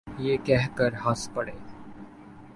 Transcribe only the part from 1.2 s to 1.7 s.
پڑے۔